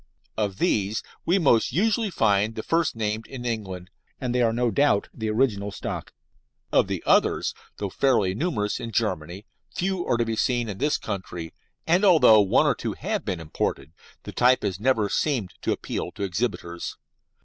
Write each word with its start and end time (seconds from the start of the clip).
Of 0.35 0.57
these 0.57 1.03
we 1.27 1.37
most 1.37 1.71
usually 1.71 2.09
find 2.09 2.55
the 2.55 2.63
first 2.63 2.95
named 2.95 3.27
in 3.27 3.45
England, 3.45 3.91
and 4.19 4.33
they 4.33 4.41
are 4.41 4.51
no 4.51 4.71
doubt 4.71 5.09
the 5.13 5.29
original 5.29 5.71
stock. 5.71 6.11
Of 6.71 6.87
the 6.87 7.03
others, 7.05 7.53
though 7.77 7.91
fairly 7.91 8.33
numerous 8.33 8.79
in 8.79 8.91
Germany, 8.91 9.45
very 9.75 9.75
few 9.75 10.07
are 10.07 10.17
to 10.17 10.25
be 10.25 10.35
seen 10.35 10.69
in 10.69 10.79
this 10.79 10.97
country, 10.97 11.53
and 11.85 12.03
although 12.03 12.41
one 12.41 12.65
or 12.65 12.73
two 12.73 12.93
have 12.93 13.23
been 13.23 13.39
imported 13.39 13.93
the 14.23 14.31
type 14.31 14.63
has 14.63 14.79
never 14.79 15.07
seemed 15.07 15.53
to 15.61 15.71
appeal 15.71 16.11
to 16.13 16.23
exhibitors. 16.23 16.97